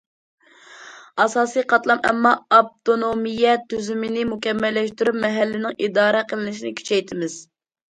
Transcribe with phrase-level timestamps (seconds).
[1.23, 7.43] ئاساسىي قاتلام ئامما ئاپتونومىيە تۈزۈمىنى مۇكەممەللەشتۈرۈپ، مەھەللىنىڭ ئىدارە قىلىنىشىنى كۈچەيتىمىز.